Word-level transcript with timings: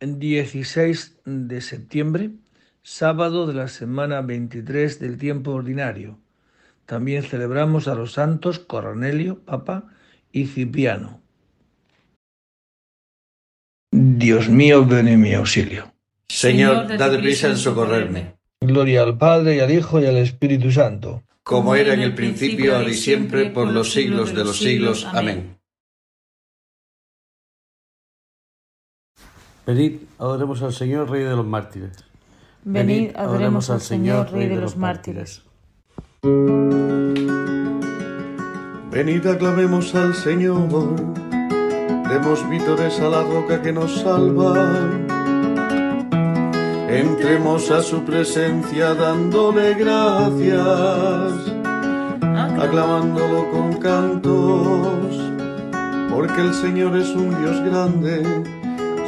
16 0.00 1.20
de 1.26 1.60
septiembre, 1.60 2.30
sábado 2.82 3.46
de 3.46 3.54
la 3.54 3.68
semana 3.68 4.22
23 4.22 4.98
del 4.98 5.18
tiempo 5.18 5.52
ordinario. 5.52 6.18
También 6.86 7.22
celebramos 7.22 7.86
a 7.86 7.94
los 7.94 8.12
santos 8.12 8.58
Cornelio, 8.58 9.40
Papa, 9.44 9.84
y 10.32 10.46
Cipriano. 10.46 11.20
Dios 13.92 14.48
mío, 14.48 14.86
ven 14.86 15.08
en 15.08 15.20
mi 15.20 15.34
auxilio. 15.34 15.92
Señor, 16.28 16.96
dad 16.96 17.18
prisa 17.18 17.48
en 17.48 17.56
socorrerme. 17.56 18.36
Gloria 18.60 19.02
al 19.02 19.18
Padre, 19.18 19.56
y 19.56 19.60
al 19.60 19.70
Hijo, 19.70 20.00
y 20.00 20.06
al 20.06 20.16
Espíritu 20.16 20.70
Santo. 20.70 21.24
Como 21.42 21.74
era 21.74 21.94
en 21.94 22.00
el 22.00 22.14
principio, 22.14 22.76
ahora 22.76 22.90
y 22.90 22.94
siempre, 22.94 23.50
por 23.50 23.68
los 23.68 23.92
siglos 23.92 24.34
de 24.34 24.44
los 24.44 24.58
siglos. 24.58 25.04
Amén. 25.12 25.59
Venid, 29.66 30.00
adoremos 30.18 30.62
al 30.62 30.72
Señor, 30.72 31.10
Rey 31.10 31.24
de 31.24 31.36
los 31.36 31.46
mártires. 31.46 32.04
Venid, 32.64 33.16
adoremos 33.16 33.70
al 33.70 33.80
Señor, 33.80 34.30
Rey 34.32 34.48
de 34.48 34.56
los 34.56 34.76
mártires. 34.76 35.42
Venid, 38.90 39.26
aclamemos 39.26 39.94
al 39.94 40.14
Señor, 40.14 40.96
demos 42.08 42.50
vítores 42.50 43.00
a 43.00 43.08
la 43.08 43.22
roca 43.22 43.62
que 43.62 43.72
nos 43.72 44.00
salva. 44.00 44.68
Entremos 46.88 47.70
a 47.70 47.82
su 47.82 48.02
presencia 48.04 48.94
dándole 48.94 49.74
gracias, 49.74 51.32
aclamándolo 52.58 53.48
con 53.52 53.74
cantos, 53.74 55.16
porque 56.10 56.40
el 56.40 56.52
Señor 56.52 56.96
es 56.96 57.10
un 57.10 57.30
Dios 57.40 57.60
grande, 57.64 58.42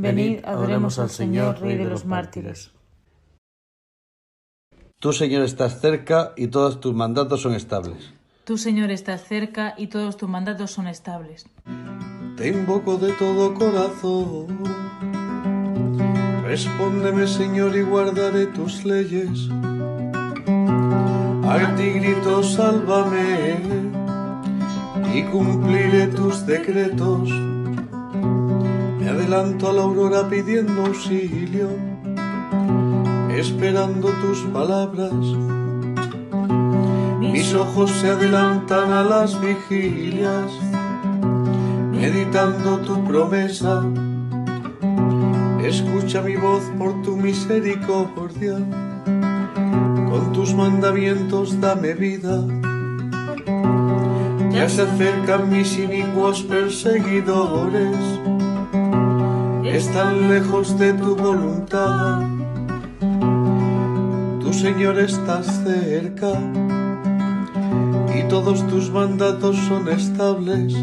Venid, 0.00 0.44
adoremos 0.44 0.98
al 0.98 1.10
Señor, 1.10 1.60
Rey 1.60 1.76
de 1.76 1.84
los 1.84 2.04
mártires. 2.04 2.72
Tú, 5.00 5.12
Señor, 5.12 5.42
estás 5.42 5.80
cerca 5.80 6.32
y 6.36 6.48
todos 6.48 6.80
tus 6.80 6.94
mandatos 6.94 7.42
son 7.42 7.54
estables. 7.54 8.12
Tú, 8.44 8.58
Señor, 8.58 8.90
estás 8.90 9.24
cerca 9.24 9.74
y 9.76 9.88
todos 9.88 10.16
tus 10.16 10.28
mandatos 10.28 10.70
son 10.70 10.86
estables. 10.86 11.46
Te 12.36 12.48
invoco 12.48 12.96
de 12.96 13.12
todo 13.12 13.54
corazón 13.54 14.62
Respóndeme, 16.48 17.26
Señor, 17.26 17.76
y 17.76 17.82
guardaré 17.82 18.46
tus 18.46 18.84
leyes. 18.84 19.50
A 21.44 21.74
ti 21.76 21.90
grito, 21.90 22.42
sálvame, 22.42 23.50
y 25.12 25.22
cumpliré 25.24 26.06
tus 26.06 26.46
decretos. 26.46 27.47
Me 29.08 29.14
adelanto 29.14 29.70
a 29.70 29.72
la 29.72 29.82
aurora 29.84 30.28
pidiendo 30.28 30.84
auxilio, 30.84 31.70
esperando 33.30 34.08
tus 34.20 34.40
palabras. 34.52 35.14
Mis 37.18 37.54
ojos 37.54 37.90
se 37.90 38.10
adelantan 38.10 38.92
a 38.92 39.02
las 39.02 39.40
vigilias, 39.40 40.52
meditando 41.90 42.80
tu 42.80 43.02
promesa 43.04 43.82
Escucha 45.64 46.20
mi 46.20 46.36
voz 46.36 46.64
por 46.76 47.00
tu 47.00 47.16
misericordia, 47.16 48.58
con 50.10 50.32
tus 50.34 50.52
mandamientos 50.54 51.58
dame 51.62 51.94
vida. 51.94 52.44
Ya 54.50 54.68
se 54.68 54.82
acercan 54.82 55.48
mis 55.48 55.78
inicuos 55.78 56.42
perseguidores, 56.42 58.17
están 59.72 60.28
lejos 60.28 60.78
de 60.78 60.92
tu 60.94 61.16
voluntad. 61.16 62.22
Tu 64.40 64.52
Señor 64.52 64.98
estás 64.98 65.46
cerca 65.64 66.32
y 68.14 68.22
todos 68.28 68.66
tus 68.68 68.90
mandatos 68.90 69.56
son 69.68 69.88
estables. 69.88 70.74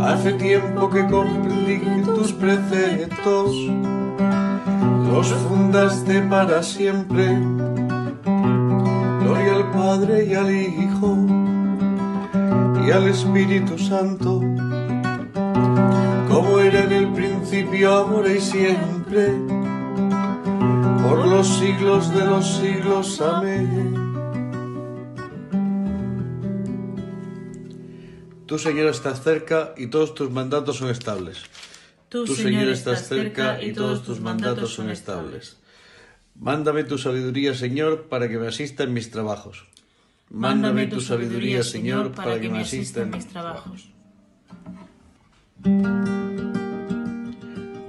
Hace 0.00 0.34
tiempo 0.34 0.90
que 0.90 1.04
comprendí 1.06 2.02
tus 2.04 2.32
preceptos, 2.32 3.50
los 5.10 5.28
fundaste 5.48 6.22
para 6.22 6.62
siempre. 6.62 7.38
Gloria 9.20 9.54
al 9.54 9.70
Padre 9.72 10.26
y 10.26 10.34
al 10.34 10.50
Hijo 10.54 11.16
y 12.86 12.90
al 12.90 13.08
Espíritu 13.08 13.78
Santo, 13.78 14.40
era 16.64 16.84
en 16.84 16.92
el 16.92 17.12
principio, 17.12 17.92
ahora 17.92 18.32
y 18.32 18.40
siempre, 18.40 19.28
por 21.02 21.26
los 21.26 21.46
siglos 21.58 22.14
de 22.14 22.24
los 22.24 22.56
siglos. 22.56 23.20
Amén. 23.20 23.94
Tú, 28.46 28.58
Señor, 28.58 28.88
estás 28.88 29.22
cerca 29.22 29.74
y 29.76 29.88
todos 29.88 30.14
tus 30.14 30.30
mandatos 30.30 30.76
son 30.76 30.88
estables. 30.88 31.42
Tú, 32.08 32.26
Señor, 32.26 32.68
estás 32.68 33.08
cerca 33.08 33.62
y 33.62 33.72
todos 33.72 34.02
tus 34.02 34.20
mandatos 34.20 34.72
son 34.72 34.88
estables. 34.90 35.58
Mándame 36.34 36.84
tu 36.84 36.96
sabiduría, 36.96 37.54
Señor, 37.54 38.04
para 38.08 38.28
que 38.28 38.38
me 38.38 38.48
asista 38.48 38.84
en 38.84 38.94
mis 38.94 39.10
trabajos. 39.10 39.66
Mándame 40.30 40.86
tu 40.86 41.00
sabiduría, 41.00 41.62
Señor, 41.62 42.12
para 42.12 42.40
que 42.40 42.48
me 42.48 42.60
asista 42.60 43.02
en 43.02 43.10
mis 43.10 43.26
trabajos. 43.26 43.90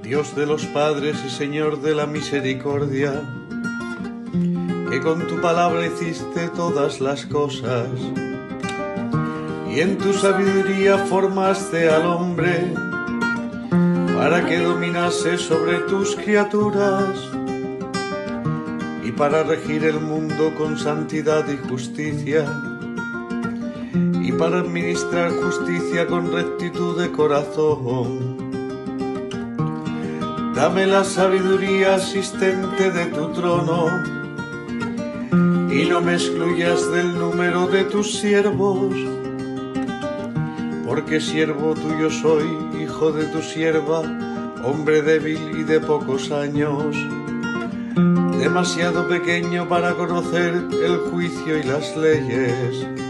Dios 0.01 0.33
de 0.33 0.45
los 0.45 0.65
padres 0.67 1.21
y 1.25 1.29
Señor 1.29 1.81
de 1.81 1.93
la 1.93 2.05
misericordia, 2.05 3.21
que 4.89 5.01
con 5.01 5.27
tu 5.27 5.41
palabra 5.41 5.85
hiciste 5.85 6.47
todas 6.55 7.01
las 7.01 7.25
cosas, 7.25 7.89
y 9.69 9.81
en 9.81 9.97
tu 9.97 10.13
sabiduría 10.13 10.99
formaste 10.99 11.89
al 11.89 12.05
hombre 12.05 12.73
para 14.15 14.45
que 14.45 14.59
dominase 14.59 15.37
sobre 15.37 15.79
tus 15.79 16.15
criaturas 16.15 17.29
y 19.03 19.11
para 19.11 19.43
regir 19.43 19.83
el 19.83 19.99
mundo 19.99 20.55
con 20.55 20.79
santidad 20.79 21.45
y 21.49 21.57
justicia 21.67 22.45
para 24.37 24.59
administrar 24.59 25.31
justicia 25.31 26.07
con 26.07 26.31
rectitud 26.31 26.99
de 26.99 27.11
corazón. 27.11 28.37
Dame 30.55 30.85
la 30.87 31.03
sabiduría 31.03 31.95
asistente 31.95 32.91
de 32.91 33.05
tu 33.07 33.31
trono 33.33 33.87
y 35.71 35.85
no 35.85 36.01
me 36.01 36.13
excluyas 36.13 36.91
del 36.91 37.17
número 37.17 37.67
de 37.67 37.83
tus 37.85 38.19
siervos, 38.19 38.95
porque 40.85 41.19
siervo 41.19 41.73
tuyo 41.73 42.09
soy, 42.09 42.45
hijo 42.81 43.11
de 43.11 43.25
tu 43.25 43.41
sierva, 43.41 44.01
hombre 44.63 45.01
débil 45.01 45.59
y 45.59 45.63
de 45.63 45.79
pocos 45.79 46.31
años, 46.31 46.95
demasiado 48.39 49.07
pequeño 49.07 49.67
para 49.67 49.93
conocer 49.93 50.53
el 50.83 50.97
juicio 51.09 51.59
y 51.59 51.63
las 51.63 51.95
leyes. 51.97 53.04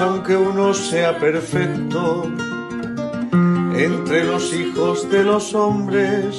Aunque 0.00 0.34
uno 0.34 0.72
sea 0.72 1.18
perfecto, 1.18 2.22
entre 3.74 4.24
los 4.24 4.50
hijos 4.54 5.10
de 5.10 5.22
los 5.22 5.54
hombres, 5.54 6.38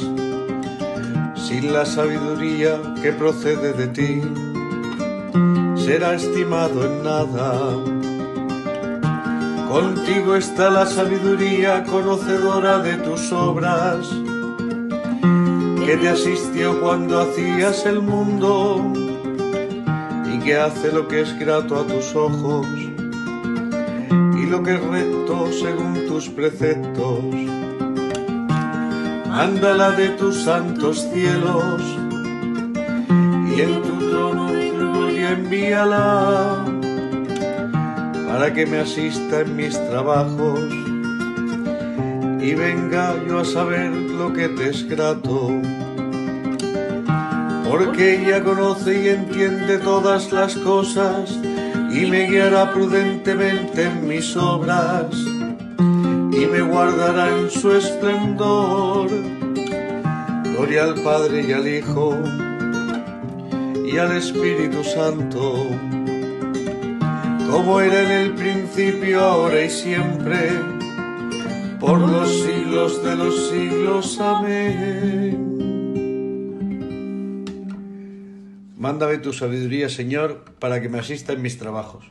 sin 1.36 1.72
la 1.72 1.86
sabiduría 1.86 2.80
que 3.04 3.12
procede 3.12 3.74
de 3.74 3.88
ti, 3.90 4.22
será 5.76 6.16
estimado 6.16 6.86
en 6.86 7.04
nada. 7.04 7.70
Contigo 9.70 10.36
está 10.36 10.72
la 10.72 10.88
sabiduría 10.88 11.84
conocedora 11.84 12.80
de 12.80 12.96
tus 12.98 13.32
obras, 13.32 14.10
que 15.86 15.98
te 15.98 16.10
asistió 16.10 16.82
cuando 16.82 17.22
hacías 17.22 17.86
el 17.86 18.02
mundo 18.02 18.92
y 20.34 20.40
que 20.40 20.58
hace 20.58 20.92
lo 20.92 21.08
que 21.08 21.22
es 21.22 21.38
grato 21.38 21.80
a 21.80 21.86
tus 21.86 22.16
ojos 22.16 22.66
lo 24.52 24.62
que 24.62 24.76
recto 24.76 25.50
según 25.54 26.08
tus 26.08 26.28
preceptos. 26.28 27.24
Mándala 29.30 29.92
de 29.92 30.10
tus 30.10 30.44
santos 30.44 31.08
cielos 31.14 31.82
y 33.56 33.62
en 33.62 33.82
tu 33.82 34.10
trono 34.10 34.48
gloria 34.78 35.32
envíala 35.32 36.66
para 38.28 38.54
que 38.54 38.66
me 38.66 38.80
asista 38.80 39.40
en 39.40 39.56
mis 39.56 39.74
trabajos 39.90 40.60
y 42.42 42.54
venga 42.54 43.16
yo 43.26 43.40
a 43.40 43.46
saber 43.46 43.92
lo 43.92 44.34
que 44.34 44.50
te 44.50 44.70
es 44.70 44.86
grato. 44.86 45.50
Porque 47.70 48.22
ella 48.22 48.44
conoce 48.44 49.02
y 49.02 49.08
entiende 49.08 49.78
todas 49.78 50.34
las 50.34 50.58
cosas 50.58 51.40
y 51.94 52.06
me 52.06 52.28
guiará 52.28 52.74
prudentemente 52.74 53.84
en 53.84 54.08
mis 54.08 54.36
obras 54.38 55.14
y 56.32 56.46
me 56.46 56.62
guardará 56.62 57.38
en 57.38 57.50
su 57.50 57.72
esplendor. 57.72 59.10
Gloria 60.46 60.84
al 60.84 60.96
Padre 61.04 61.46
y 61.48 61.52
al 61.52 61.68
Hijo 61.68 62.18
y 63.86 63.98
al 63.98 64.16
Espíritu 64.16 64.84
Santo, 64.84 65.68
como 67.52 67.82
era 67.82 68.02
en 68.04 68.12
el 68.12 68.36
principio, 68.36 69.20
ahora 69.20 69.62
y 69.64 69.70
siempre, 69.70 70.50
por 71.80 72.00
los 72.00 72.30
siglos 72.30 73.04
de 73.04 73.16
los 73.16 73.50
siglos. 73.50 74.18
Amén. 74.20 75.51
Mándame 78.82 79.20
tu 79.20 79.32
sabiduría, 79.32 79.90
Señor, 79.90 80.44
para 80.58 80.82
que 80.82 80.90
me 80.90 80.98
asista 80.98 81.34
en 81.34 81.44
mis 81.44 81.60
trabajos. 81.60 82.04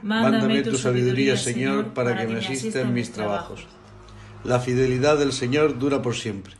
Mándame, 0.00 0.62
tu 0.62 0.76
sabiduría, 0.76 1.36
Señor, 1.36 1.92
para, 1.92 2.16
que, 2.16 2.28
me 2.28 2.38
asista 2.38 2.82
en 2.82 2.94
mis 2.94 3.10
trabajos. 3.10 3.66
La 4.44 4.60
fidelidad 4.60 5.18
del 5.18 5.32
Señor 5.32 5.76
dura 5.80 6.00
por 6.00 6.14
siempre. 6.14 6.54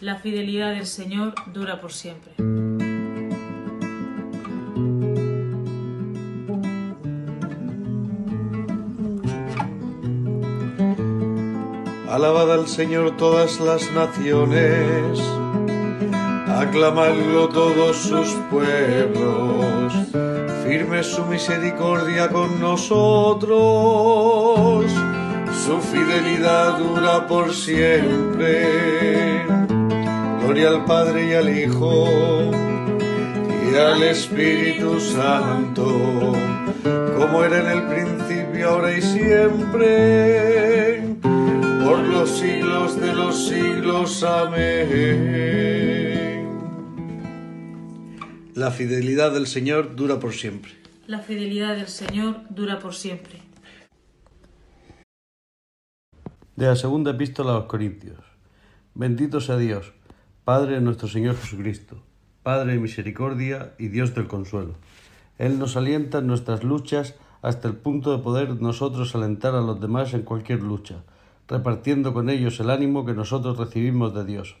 La 0.00 0.16
fidelidad 0.16 0.72
del 0.72 0.86
Señor 0.86 1.34
dura 1.52 1.82
por 1.82 1.92
siempre. 1.92 2.32
Alabad 12.08 12.54
al 12.54 12.68
Señor 12.68 13.18
todas 13.18 13.60
las 13.60 13.92
naciones 13.92 15.20
aclamadlo 16.58 17.48
todos 17.48 17.96
sus 17.96 18.28
pueblos, 18.50 19.94
firme 20.66 21.02
su 21.04 21.24
misericordia 21.26 22.28
con 22.28 22.60
nosotros, 22.60 23.56
su 25.64 25.80
fidelidad 25.80 26.78
dura 26.78 27.28
por 27.28 27.54
siempre. 27.54 29.46
Gloria 30.40 30.70
al 30.70 30.84
Padre 30.84 31.28
y 31.28 31.34
al 31.34 31.48
Hijo 31.48 32.08
y 33.70 33.76
al 33.76 34.02
Espíritu 34.02 34.98
Santo, 34.98 36.34
como 37.18 37.44
era 37.44 37.60
en 37.60 37.68
el 37.68 37.82
principio, 37.86 38.70
ahora 38.70 38.96
y 38.96 39.02
siempre, 39.02 41.02
por 41.84 41.98
los 41.98 42.30
siglos 42.30 42.98
de 43.00 43.12
los 43.12 43.46
siglos. 43.46 44.24
Amén. 44.24 45.97
La 48.58 48.72
fidelidad 48.72 49.32
del 49.32 49.46
Señor 49.46 49.94
dura 49.94 50.18
por 50.18 50.32
siempre. 50.32 50.72
La 51.06 51.20
fidelidad 51.20 51.76
del 51.76 51.86
Señor 51.86 52.40
dura 52.50 52.80
por 52.80 52.92
siempre. 52.92 53.38
De 56.56 56.66
la 56.66 56.74
segunda 56.74 57.12
epístola 57.12 57.52
a 57.52 57.54
los 57.54 57.66
Corintios. 57.66 58.18
Bendito 58.94 59.40
sea 59.40 59.58
Dios, 59.58 59.92
Padre 60.44 60.74
de 60.74 60.80
nuestro 60.80 61.06
Señor 61.06 61.36
Jesucristo, 61.36 62.02
Padre 62.42 62.72
de 62.72 62.80
misericordia 62.80 63.74
y 63.78 63.86
Dios 63.86 64.12
del 64.16 64.26
consuelo. 64.26 64.74
Él 65.38 65.60
nos 65.60 65.76
alienta 65.76 66.18
en 66.18 66.26
nuestras 66.26 66.64
luchas 66.64 67.14
hasta 67.42 67.68
el 67.68 67.76
punto 67.76 68.10
de 68.10 68.24
poder 68.24 68.60
nosotros 68.60 69.14
alentar 69.14 69.54
a 69.54 69.60
los 69.60 69.80
demás 69.80 70.14
en 70.14 70.22
cualquier 70.22 70.64
lucha, 70.64 71.04
repartiendo 71.46 72.12
con 72.12 72.28
ellos 72.28 72.58
el 72.58 72.70
ánimo 72.70 73.06
que 73.06 73.14
nosotros 73.14 73.56
recibimos 73.56 74.14
de 74.14 74.24
Dios. 74.24 74.56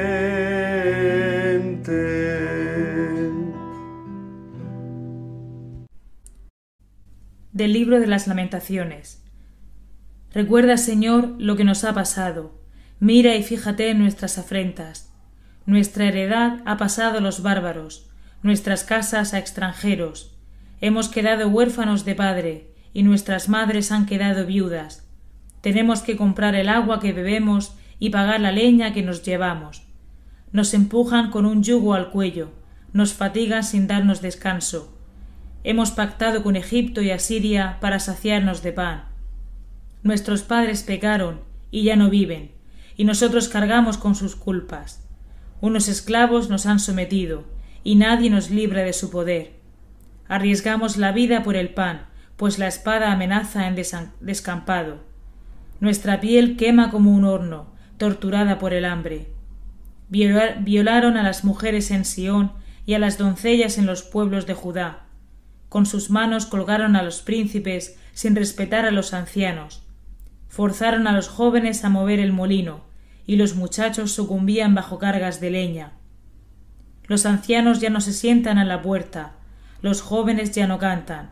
Del 7.52 7.74
libro 7.74 8.00
de 8.00 8.08
las 8.08 8.28
lamentaciones. 8.28 9.24
Recuerda, 10.32 10.78
Señor, 10.78 11.36
lo 11.40 11.56
que 11.56 11.64
nos 11.64 11.84
ha 11.84 11.94
pasado. 11.94 12.60
Mira 13.00 13.36
y 13.36 13.44
fíjate 13.44 13.90
en 13.90 14.00
nuestras 14.00 14.38
afrentas. 14.38 15.14
Nuestra 15.66 16.06
heredad 16.06 16.62
ha 16.66 16.78
pasado 16.78 17.18
a 17.18 17.22
los 17.22 17.42
bárbaros, 17.42 18.10
nuestras 18.44 18.84
casas 18.84 19.34
a 19.34 19.40
extranjeros 19.40 20.37
Hemos 20.80 21.10
quedado 21.10 21.48
huérfanos 21.48 22.06
de 22.06 22.14
padre, 22.14 22.72
y 22.94 23.04
nuestras 23.04 23.50
madres 23.50 23.92
han 23.92 24.06
quedado 24.06 24.46
viudas. 24.46 25.08
Tenemos 25.62 26.02
que 26.02 26.16
comprar 26.16 26.56
el 26.56 26.70
agua 26.70 27.00
que 27.00 27.14
bebemos 27.14 27.76
y 28.00 28.12
pagar 28.12 28.40
la 28.40 28.52
leña 28.52 28.94
que 28.94 29.02
nos 29.02 29.24
llevamos. 29.24 29.84
Nos 30.52 30.74
empujan 30.74 31.32
con 31.32 31.46
un 31.46 31.64
yugo 31.64 31.94
al 31.94 32.12
cuello, 32.12 32.52
nos 32.94 33.14
fatigan 33.14 33.64
sin 33.64 33.88
darnos 33.88 34.22
descanso. 34.22 34.94
hemos 35.64 35.92
pactado 35.92 36.44
con 36.44 36.56
Egipto 36.56 37.02
y 37.02 37.12
Asiria 37.12 37.78
para 37.82 38.00
saciarnos 38.00 38.64
de 38.64 38.72
pan. 38.72 39.04
Nuestros 40.02 40.44
padres 40.44 40.84
pecaron 40.84 41.42
y 41.72 41.84
ya 41.84 41.98
no 41.98 42.10
viven, 42.10 42.52
y 42.96 43.04
nosotros 43.04 43.50
cargamos 43.50 43.98
con 43.98 44.16
sus 44.16 44.36
culpas. 44.38 45.06
Unos 45.60 45.90
esclavos 45.90 46.50
nos 46.50 46.66
han 46.68 46.80
sometido, 46.80 47.44
y 47.84 47.96
nadie 47.96 48.30
nos 48.30 48.50
libra 48.50 48.84
de 48.84 48.94
su 48.94 49.10
poder. 49.10 49.58
Arriesgamos 50.28 50.98
la 50.98 51.12
vida 51.12 51.44
por 51.44 51.56
el 51.56 51.70
pan, 51.70 52.08
pues 52.36 52.60
la 52.60 52.68
espada 52.68 53.12
amenaza 53.12 53.68
en 53.68 53.76
descampado. 54.20 55.00
Nuestra 55.80 56.20
piel 56.20 56.58
quema 56.58 56.92
como 56.92 57.12
un 57.12 57.24
horno, 57.24 57.68
torturada 57.98 58.60
por 58.60 58.74
el 58.74 58.86
hambre. 58.86 59.28
violaron 60.10 61.18
a 61.18 61.24
las 61.24 61.44
mujeres 61.44 61.92
en 61.92 62.06
Sión 62.06 62.52
y 62.86 62.94
a 62.94 63.00
las 63.00 63.18
doncellas 63.18 63.78
en 63.78 63.86
los 63.86 64.04
pueblos 64.04 64.46
de 64.46 64.54
Judá. 64.54 65.06
Con 65.70 65.86
sus 65.86 66.10
manos 66.10 66.46
colgaron 66.46 66.96
a 66.96 67.04
los 67.04 67.22
príncipes 67.22 68.00
sin 68.14 68.36
respetar 68.36 68.86
a 68.86 68.92
los 68.92 69.14
ancianos. 69.14 69.84
Forzaron 70.48 71.08
a 71.08 71.12
los 71.12 71.28
jóvenes 71.28 71.84
a 71.84 71.90
mover 71.90 72.20
el 72.20 72.32
molino, 72.32 72.86
y 73.26 73.36
los 73.36 73.56
muchachos 73.56 74.14
sucumbían 74.14 74.74
bajo 74.74 74.98
cargas 74.98 75.42
de 75.42 75.52
leña. 75.52 75.92
Los 77.06 77.26
ancianos 77.26 77.82
ya 77.82 77.90
no 77.90 78.00
se 78.00 78.14
sientan 78.14 78.58
a 78.58 78.66
la 78.66 78.82
puerta, 78.82 79.37
los 79.82 80.02
jóvenes 80.02 80.52
ya 80.52 80.68
no 80.68 80.80
cantan. 80.80 81.30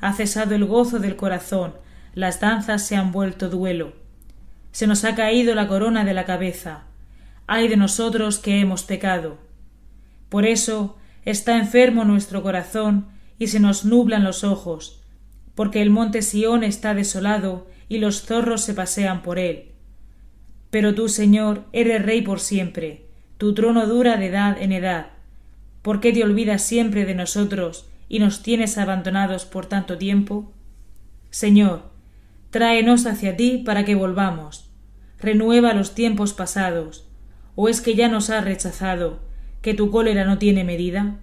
Ha 0.00 0.12
cesado 0.12 0.54
el 0.54 0.64
gozo 0.64 0.98
del 0.98 1.16
corazón, 1.16 1.74
las 2.14 2.40
danzas 2.40 2.86
se 2.86 2.96
han 2.96 3.12
vuelto 3.12 3.48
duelo. 3.48 3.92
Se 4.72 4.86
nos 4.86 5.04
ha 5.04 5.14
caído 5.14 5.54
la 5.54 5.68
corona 5.68 6.04
de 6.04 6.14
la 6.14 6.24
cabeza. 6.24 6.84
Ay 7.46 7.68
de 7.68 7.76
nosotros 7.76 8.38
que 8.38 8.60
hemos 8.60 8.82
pecado. 8.82 9.38
Por 10.28 10.44
eso 10.44 10.96
está 11.24 11.58
enfermo 11.58 12.04
nuestro 12.04 12.42
corazón 12.42 13.08
y 13.38 13.48
se 13.48 13.60
nos 13.60 13.84
nublan 13.84 14.24
los 14.24 14.44
ojos, 14.44 15.02
porque 15.54 15.80
el 15.80 15.90
monte 15.90 16.22
Sión 16.22 16.64
está 16.64 16.94
desolado 16.94 17.66
y 17.88 17.98
los 17.98 18.22
zorros 18.22 18.62
se 18.62 18.74
pasean 18.74 19.22
por 19.22 19.38
él. 19.38 19.72
Pero 20.70 20.94
tú, 20.94 21.08
Señor, 21.08 21.64
eres 21.72 22.04
rey 22.04 22.22
por 22.22 22.40
siempre, 22.40 23.06
tu 23.38 23.54
trono 23.54 23.86
dura 23.86 24.16
de 24.16 24.26
edad 24.26 24.56
en 24.60 24.72
edad. 24.72 25.10
¿Por 25.82 26.00
qué 26.00 26.12
te 26.12 26.24
olvidas 26.24 26.62
siempre 26.62 27.04
de 27.04 27.14
nosotros 27.14 27.88
y 28.08 28.18
nos 28.18 28.42
tienes 28.42 28.78
abandonados 28.78 29.44
por 29.44 29.66
tanto 29.66 29.98
tiempo? 29.98 30.52
Señor, 31.30 31.82
tráenos 32.50 33.06
hacia 33.06 33.36
ti 33.36 33.62
para 33.64 33.84
que 33.84 33.94
volvamos. 33.94 34.70
Renueva 35.20 35.74
los 35.74 35.94
tiempos 35.94 36.32
pasados. 36.32 37.06
¿O 37.54 37.68
es 37.68 37.80
que 37.80 37.94
ya 37.94 38.08
nos 38.08 38.30
has 38.30 38.44
rechazado, 38.44 39.18
que 39.62 39.74
tu 39.74 39.90
cólera 39.90 40.24
no 40.24 40.38
tiene 40.38 40.64
medida? 40.64 41.16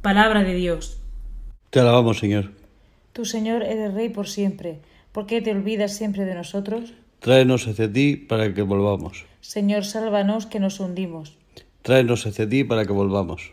Palabra 0.00 0.42
de 0.42 0.54
Dios. 0.54 1.00
Te 1.70 1.80
alabamos, 1.80 2.18
Señor. 2.18 2.52
Tu 3.12 3.24
Señor, 3.24 3.62
eres 3.62 3.92
Rey 3.92 4.08
por 4.08 4.28
siempre. 4.28 4.80
¿Por 5.12 5.26
qué 5.26 5.42
te 5.42 5.52
olvidas 5.52 5.94
siempre 5.94 6.24
de 6.24 6.34
nosotros? 6.34 6.94
Tráenos 7.20 7.68
hacia 7.68 7.92
ti 7.92 8.16
para 8.16 8.52
que 8.54 8.62
volvamos. 8.62 9.26
Señor, 9.40 9.84
sálvanos 9.84 10.46
que 10.46 10.58
nos 10.58 10.80
hundimos. 10.80 11.36
Tráenos 11.82 12.26
hacia 12.26 12.48
ti 12.48 12.64
para 12.64 12.84
que 12.84 12.92
volvamos. 12.92 13.52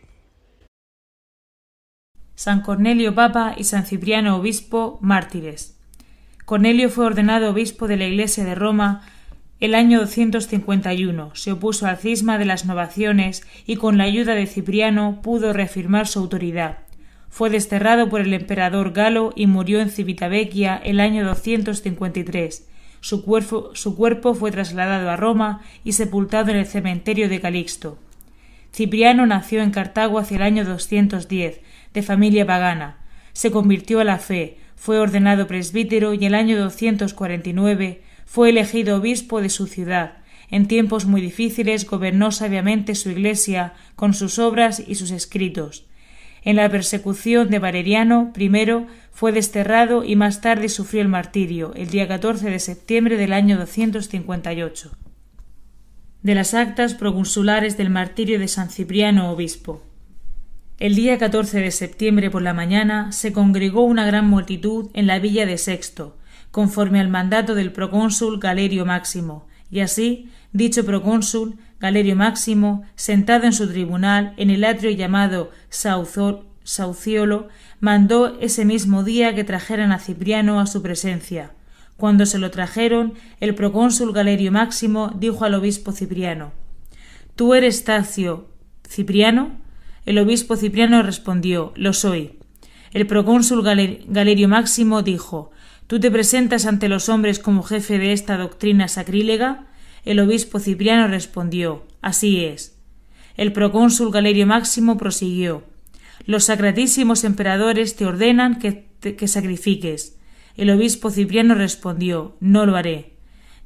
San 2.39 2.61
Cornelio 2.61 3.15
Papa 3.15 3.53
y 3.57 3.65
San 3.65 3.85
Cipriano 3.85 4.37
Obispo, 4.37 4.97
mártires. 5.01 5.77
Cornelio 6.45 6.89
fue 6.89 7.05
ordenado 7.05 7.49
obispo 7.49 7.85
de 7.85 7.97
la 7.97 8.05
Iglesia 8.05 8.45
de 8.45 8.55
Roma 8.55 9.01
el 9.59 9.75
año 9.75 9.99
251. 9.99 11.31
Se 11.35 11.51
opuso 11.51 11.85
al 11.85 11.97
cisma 11.97 12.37
de 12.37 12.45
las 12.45 12.63
novaciones 12.63 13.45
y 13.65 13.75
con 13.75 13.97
la 13.97 14.05
ayuda 14.05 14.35
de 14.35 14.47
Cipriano 14.47 15.19
pudo 15.21 15.51
reafirmar 15.51 16.07
su 16.07 16.19
autoridad. 16.19 16.77
Fue 17.27 17.49
desterrado 17.49 18.07
por 18.07 18.21
el 18.21 18.33
emperador 18.33 18.93
Galo 18.93 19.33
y 19.35 19.45
murió 19.45 19.81
en 19.81 19.89
Civitavecchia 19.89 20.77
el 20.77 21.01
año 21.01 21.25
253. 21.25 22.69
Su 23.01 23.25
cuerpo, 23.25 23.71
su 23.73 23.97
cuerpo 23.97 24.33
fue 24.33 24.51
trasladado 24.51 25.09
a 25.09 25.17
Roma 25.17 25.59
y 25.83 25.91
sepultado 25.91 26.51
en 26.51 26.57
el 26.59 26.67
cementerio 26.67 27.27
de 27.27 27.41
Calixto. 27.41 27.99
Cipriano 28.73 29.25
nació 29.25 29.61
en 29.61 29.71
Cartago 29.71 30.19
hacia 30.19 30.37
el 30.37 30.43
año 30.43 30.63
210, 30.63 31.59
de 31.93 32.01
familia 32.01 32.45
pagana. 32.45 32.97
Se 33.33 33.51
convirtió 33.51 33.99
a 33.99 34.03
la 34.03 34.17
fe, 34.17 34.57
fue 34.75 34.99
ordenado 34.99 35.47
presbítero 35.47 36.13
y 36.13 36.25
el 36.25 36.35
año 36.35 36.57
249 36.57 38.01
fue 38.25 38.49
elegido 38.49 38.97
obispo 38.97 39.41
de 39.41 39.49
su 39.49 39.67
ciudad. 39.67 40.19
En 40.51 40.67
tiempos 40.67 41.05
muy 41.05 41.21
difíciles 41.21 41.85
gobernó 41.85 42.31
sabiamente 42.31 42.95
su 42.95 43.09
iglesia 43.09 43.73
con 43.95 44.13
sus 44.13 44.39
obras 44.39 44.81
y 44.85 44.95
sus 44.95 45.11
escritos. 45.11 45.85
En 46.43 46.55
la 46.55 46.69
persecución 46.69 47.49
de 47.49 47.59
Valeriano 47.59 48.31
I 48.37 48.49
fue 49.11 49.31
desterrado 49.31 50.03
y 50.03 50.15
más 50.15 50.41
tarde 50.41 50.69
sufrió 50.69 51.01
el 51.01 51.09
martirio, 51.09 51.73
el 51.75 51.89
día 51.89 52.07
14 52.07 52.49
de 52.49 52.59
septiembre 52.59 53.17
del 53.17 53.33
año 53.33 53.57
258. 53.57 54.91
De 56.21 56.35
las 56.35 56.53
actas 56.53 56.93
proconsulares 56.93 57.77
del 57.77 57.89
martirio 57.89 58.39
de 58.39 58.47
San 58.47 58.69
Cipriano 58.69 59.31
obispo. 59.31 59.83
El 60.79 60.95
día 60.95 61.17
14 61.17 61.59
de 61.59 61.71
septiembre 61.71 62.31
por 62.31 62.41
la 62.41 62.53
mañana 62.53 63.11
se 63.11 63.33
congregó 63.33 63.83
una 63.83 64.05
gran 64.05 64.29
multitud 64.29 64.89
en 64.93 65.07
la 65.07 65.19
villa 65.19 65.45
de 65.45 65.57
Sexto, 65.57 66.15
conforme 66.51 67.01
al 67.01 67.09
mandato 67.09 67.53
del 67.53 67.73
procónsul 67.73 68.39
Galerio 68.39 68.85
Máximo, 68.85 69.45
y 69.69 69.81
así 69.81 70.29
dicho 70.53 70.85
procónsul 70.85 71.57
Galerio 71.81 72.15
Máximo, 72.15 72.85
sentado 72.95 73.43
en 73.43 73.51
su 73.51 73.67
tribunal 73.67 74.33
en 74.37 74.51
el 74.51 74.63
atrio 74.63 74.91
llamado 74.91 75.51
Sauciolo, 75.67 77.49
mandó 77.81 78.39
ese 78.39 78.63
mismo 78.63 79.03
día 79.03 79.35
que 79.35 79.43
trajeran 79.43 79.91
a 79.91 79.99
Cipriano 79.99 80.61
a 80.61 80.65
su 80.65 80.81
presencia. 80.81 81.51
Cuando 81.97 82.25
se 82.25 82.39
lo 82.39 82.51
trajeron, 82.51 83.15
el 83.41 83.53
procónsul 83.53 84.13
Galerio 84.13 84.53
Máximo 84.53 85.11
dijo 85.13 85.43
al 85.43 85.55
obispo 85.55 85.91
Cipriano 85.91 86.53
¿Tú 87.35 87.53
eres 87.53 87.83
Tacio 87.83 88.47
Cipriano? 88.87 89.67
El 90.05 90.17
obispo 90.17 90.55
Cipriano 90.55 91.03
respondió 91.03 91.73
Lo 91.75 91.93
soy. 91.93 92.39
El 92.91 93.05
procónsul 93.05 93.63
Galerio 93.63 94.47
Máximo 94.47 95.03
dijo 95.03 95.51
¿Tú 95.87 95.99
te 95.99 96.09
presentas 96.09 96.65
ante 96.65 96.89
los 96.89 97.09
hombres 97.09 97.39
como 97.39 97.63
jefe 97.63 97.99
de 97.99 98.13
esta 98.13 98.37
doctrina 98.37 98.87
sacrílega? 98.87 99.67
El 100.05 100.19
obispo 100.19 100.59
Cipriano 100.59 101.07
respondió 101.07 101.85
Así 102.01 102.43
es. 102.45 102.79
El 103.35 103.53
procónsul 103.53 104.11
Galerio 104.11 104.47
Máximo 104.47 104.97
prosiguió 104.97 105.63
Los 106.25 106.45
sacratísimos 106.45 107.23
emperadores 107.23 107.95
te 107.95 108.05
ordenan 108.05 108.59
que, 108.59 108.89
que 109.01 109.27
sacrifiques. 109.27 110.17
El 110.55 110.69
obispo 110.71 111.11
Cipriano 111.11 111.55
respondió 111.55 112.37
No 112.39 112.65
lo 112.65 112.75
haré. 112.75 113.17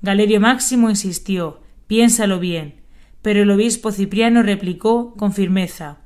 Galerio 0.01 0.41
Máximo 0.41 0.89
insistió 0.89 1.61
Piénsalo 1.87 2.39
bien. 2.39 2.81
Pero 3.21 3.43
el 3.43 3.51
obispo 3.51 3.91
Cipriano 3.91 4.43
replicó 4.43 5.13
con 5.15 5.33
firmeza 5.33 6.02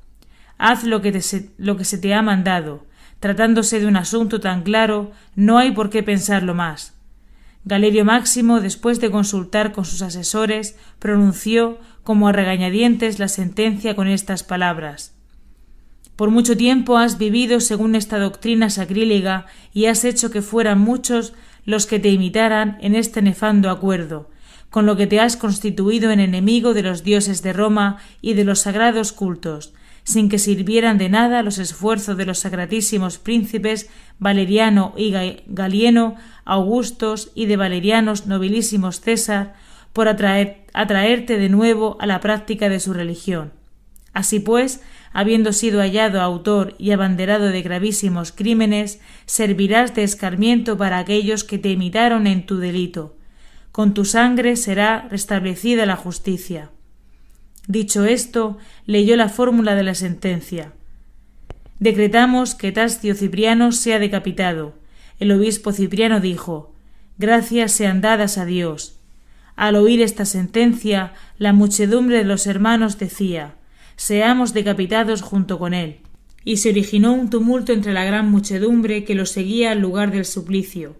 Haz 0.57 0.83
lo 0.83 1.01
que, 1.01 1.21
lo 1.57 1.77
que 1.77 1.85
se 1.85 1.97
te 1.97 2.13
ha 2.13 2.21
mandado. 2.21 2.85
Tratándose 3.19 3.79
de 3.79 3.87
un 3.87 3.95
asunto 3.95 4.39
tan 4.39 4.63
claro, 4.63 5.11
no 5.35 5.57
hay 5.57 5.71
por 5.71 5.89
qué 5.89 6.03
pensarlo 6.03 6.53
más. 6.53 6.93
Galerio 7.67 8.05
Máximo, 8.05 8.61
después 8.61 9.01
de 9.01 9.11
consultar 9.11 9.73
con 9.73 9.83
sus 9.83 10.01
asesores, 10.01 10.77
pronunció 10.99 11.79
como 12.03 12.29
a 12.29 12.31
regañadientes 12.31 13.19
la 13.19 13.27
sentencia 13.27 13.93
con 13.93 14.07
estas 14.07 14.41
palabras 14.41 15.13
Por 16.15 16.31
mucho 16.31 16.55
tiempo 16.55 16.97
has 16.97 17.17
vivido 17.17 17.59
según 17.59 17.95
esta 17.95 18.19
doctrina 18.19 18.69
sacrílega 18.69 19.47
y 19.73 19.87
has 19.87 20.05
hecho 20.05 20.31
que 20.31 20.41
fueran 20.41 20.79
muchos 20.79 21.33
los 21.65 21.85
que 21.85 21.99
te 21.99 22.09
imitaran 22.09 22.77
en 22.79 22.95
este 22.95 23.21
nefando 23.21 23.69
acuerdo, 23.69 24.29
con 24.69 24.85
lo 24.85 24.95
que 24.95 25.05
te 25.05 25.19
has 25.19 25.35
constituido 25.35 26.11
en 26.11 26.21
enemigo 26.21 26.73
de 26.73 26.83
los 26.83 27.03
dioses 27.03 27.43
de 27.43 27.51
Roma 27.51 27.97
y 28.21 28.35
de 28.35 28.45
los 28.45 28.61
sagrados 28.61 29.11
cultos, 29.11 29.73
sin 30.07 30.29
que 30.29 30.39
sirvieran 30.39 30.97
de 30.97 31.09
nada 31.09 31.43
los 31.43 31.57
esfuerzos 31.57 32.15
de 32.15 32.25
los 32.25 32.39
sacratísimos 32.39 33.17
príncipes 33.17 33.89
Valeriano 34.19 34.93
y 34.95 35.13
Galieno, 35.47 36.15
Augustos 36.45 37.33
y 37.35 37.45
de 37.45 37.57
Valerianos 37.57 38.25
nobilísimos 38.25 39.01
César, 39.01 39.55
por 39.91 40.07
atraerte 40.07 41.37
de 41.37 41.49
nuevo 41.49 41.97
a 41.99 42.05
la 42.05 42.21
práctica 42.21 42.69
de 42.69 42.79
su 42.79 42.93
religión. 42.93 43.51
Así 44.13 44.39
pues, 44.39 44.81
habiendo 45.11 45.51
sido 45.51 45.81
hallado 45.81 46.21
autor 46.21 46.75
y 46.77 46.91
abanderado 46.91 47.47
de 47.47 47.61
gravísimos 47.61 48.31
crímenes, 48.31 49.01
servirás 49.25 49.93
de 49.93 50.03
escarmiento 50.03 50.77
para 50.77 50.99
aquellos 50.99 51.43
que 51.43 51.57
te 51.57 51.69
imitaron 51.69 52.27
en 52.27 52.45
tu 52.45 52.59
delito. 52.59 53.17
Con 53.73 53.93
tu 53.93 54.05
sangre 54.05 54.55
será 54.55 55.05
restablecida 55.11 55.85
la 55.85 55.97
justicia. 55.97 56.69
Dicho 57.67 58.05
esto, 58.05 58.57
leyó 58.85 59.17
la 59.17 59.27
fórmula 59.27 59.75
de 59.75 59.83
la 59.83 59.93
sentencia. 59.93 60.71
Decretamos 61.79 62.55
que 62.55 62.71
Tascio 62.71 63.13
Cipriano 63.13 63.71
sea 63.71 63.99
decapitado. 63.99 64.73
El 65.19 65.31
obispo 65.31 65.73
Cipriano 65.73 66.19
dijo 66.19 66.73
Gracias 67.17 67.73
sean 67.73 68.01
dadas 68.01 68.37
a 68.37 68.45
Dios. 68.45 68.99
Al 69.55 69.75
oír 69.75 70.01
esta 70.01 70.25
sentencia, 70.25 71.13
la 71.37 71.51
muchedumbre 71.51 72.17
de 72.17 72.23
los 72.23 72.47
hermanos 72.47 72.97
decía 72.97 73.55
Seamos 73.95 74.53
decapitados 74.53 75.21
junto 75.21 75.59
con 75.59 75.73
él. 75.73 75.99
y 76.45 76.57
se 76.57 76.69
originó 76.69 77.13
un 77.13 77.29
tumulto 77.29 77.73
entre 77.73 77.91
la 77.91 78.05
gran 78.05 78.31
muchedumbre 78.31 79.03
que 79.03 79.15
lo 79.15 79.25
seguía 79.25 79.71
al 79.71 79.81
lugar 79.81 80.11
del 80.11 80.23
suplicio. 80.23 80.95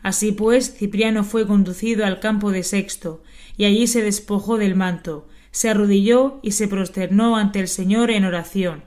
Así 0.00 0.30
pues, 0.30 0.76
Cipriano 0.76 1.24
fue 1.24 1.44
conducido 1.44 2.06
al 2.06 2.20
campo 2.20 2.52
de 2.52 2.62
Sexto, 2.62 3.24
y 3.56 3.64
allí 3.64 3.88
se 3.88 4.02
despojó 4.02 4.58
del 4.58 4.76
manto, 4.76 5.26
se 5.52 5.68
arrodilló 5.70 6.40
y 6.42 6.52
se 6.52 6.66
prosternó 6.66 7.36
ante 7.36 7.60
el 7.60 7.68
Señor 7.68 8.10
en 8.10 8.24
oración. 8.24 8.82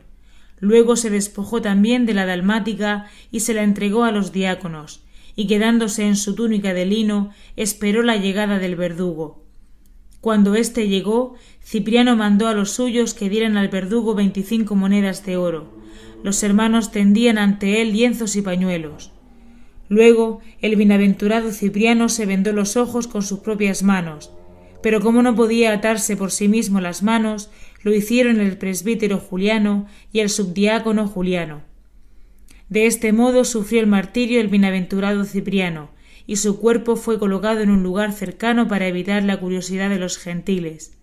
Luego 0.60 0.96
se 0.98 1.10
despojó 1.10 1.62
también 1.62 2.06
de 2.06 2.14
la 2.14 2.26
dalmática 2.26 3.06
y 3.32 3.42
se 3.42 3.54
la 3.54 3.64
entregó 3.64 4.04
a 4.04 4.12
los 4.12 4.34
diáconos, 4.34 5.04
y 5.36 5.48
quedándose 5.48 6.08
en 6.08 6.16
su 6.16 6.36
túnica 6.36 6.74
de 6.74 6.86
lino, 6.86 7.30
esperó 7.56 8.04
la 8.04 8.18
llegada 8.18 8.60
del 8.60 8.76
verdugo. 8.76 9.46
Cuando 10.22 10.56
éste 10.56 10.88
llegó, 10.88 11.36
Cipriano 11.64 12.16
mandó 12.16 12.48
a 12.48 12.54
los 12.54 12.72
suyos 12.72 13.14
que 13.14 13.30
dieran 13.30 13.58
al 13.58 13.68
verdugo 13.68 14.16
veinticinco 14.16 14.76
monedas 14.76 15.24
de 15.24 15.38
oro. 15.38 15.72
Los 16.24 16.42
hermanos 16.42 16.92
tendían 16.92 17.38
ante 17.38 17.82
él 17.82 17.92
lienzos 17.92 18.36
y 18.36 18.42
pañuelos. 18.42 19.12
Luego 19.88 20.40
el 20.62 20.78
bienaventurado 20.78 21.52
Cipriano 21.52 22.10
se 22.10 22.26
vendó 22.26 22.54
los 22.54 22.76
ojos 22.76 23.08
con 23.08 23.22
sus 23.22 23.40
propias 23.40 23.84
manos, 23.84 24.32
pero 24.82 25.02
como 25.02 25.22
no 25.22 25.36
podía 25.36 25.74
atarse 25.74 26.16
por 26.16 26.32
sí 26.32 26.48
mismo 26.48 26.82
las 26.82 27.04
manos, 27.04 27.50
lo 27.84 27.94
hicieron 27.94 28.40
el 28.40 28.58
presbítero 28.58 29.18
Juliano 29.18 29.88
y 30.12 30.20
el 30.20 30.30
subdiácono 30.30 31.08
Juliano. 31.08 31.62
De 32.70 32.88
este 32.88 33.14
modo 33.14 33.46
sufrió 33.46 33.80
el 33.80 33.88
martirio 33.88 34.42
el 34.42 34.48
bienaventurado 34.48 35.24
Cipriano, 35.24 35.90
y 36.28 36.38
su 36.38 36.60
cuerpo 36.60 36.96
fue 36.96 37.20
colocado 37.20 37.62
en 37.62 37.70
un 37.70 37.84
lugar 37.84 38.12
cercano 38.12 38.68
para 38.68 38.88
evitar 38.88 39.24
la 39.24 39.40
curiosidad 39.40 39.90
de 39.90 40.00
los 40.00 40.18
gentiles. 40.18 40.98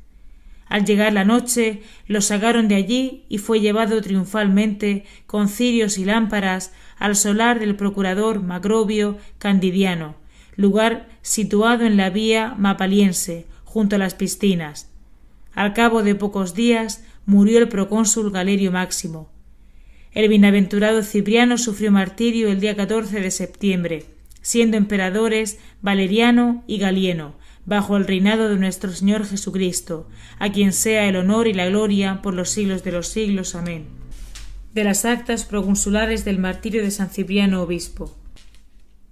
Al 0.68 0.84
llegar 0.84 1.12
la 1.12 1.24
noche, 1.24 1.82
lo 2.06 2.20
sacaron 2.22 2.66
de 2.66 2.76
allí 2.76 3.24
y 3.28 3.38
fue 3.38 3.60
llevado 3.60 4.00
triunfalmente, 4.00 5.04
con 5.26 5.48
cirios 5.48 5.98
y 5.98 6.04
lámparas, 6.04 6.72
al 6.98 7.14
solar 7.14 7.60
del 7.60 7.76
procurador 7.76 8.42
Macrobio 8.42 9.18
Candidiano, 9.38 10.16
lugar 10.56 11.08
situado 11.20 11.84
en 11.84 11.96
la 11.96 12.10
vía 12.10 12.54
mapaliense, 12.58 13.46
junto 13.72 13.96
a 13.96 13.98
las 13.98 14.14
piscinas. 14.14 14.90
Al 15.54 15.72
cabo 15.72 16.02
de 16.02 16.14
pocos 16.14 16.54
días 16.54 17.02
murió 17.24 17.58
el 17.58 17.68
procónsul 17.68 18.30
Galerio 18.30 18.70
Máximo. 18.70 19.30
El 20.12 20.28
bienaventurado 20.28 21.02
Cipriano 21.02 21.56
sufrió 21.56 21.90
martirio 21.90 22.50
el 22.50 22.60
día 22.60 22.76
14 22.76 23.20
de 23.20 23.30
septiembre, 23.30 24.04
siendo 24.42 24.76
emperadores 24.76 25.58
Valeriano 25.80 26.64
y 26.66 26.76
Galieno, 26.76 27.34
bajo 27.64 27.96
el 27.96 28.06
reinado 28.06 28.50
de 28.50 28.58
nuestro 28.58 28.92
Señor 28.92 29.24
Jesucristo, 29.24 30.06
a 30.38 30.52
quien 30.52 30.74
sea 30.74 31.08
el 31.08 31.16
honor 31.16 31.48
y 31.48 31.54
la 31.54 31.66
gloria 31.66 32.20
por 32.20 32.34
los 32.34 32.50
siglos 32.50 32.84
de 32.84 32.92
los 32.92 33.08
siglos. 33.08 33.54
Amén. 33.54 33.86
De 34.74 34.84
las 34.84 35.06
actas 35.06 35.46
proconsulares 35.46 36.26
del 36.26 36.38
martirio 36.38 36.82
de 36.82 36.90
San 36.90 37.08
Cipriano 37.08 37.62
Obispo. 37.62 38.14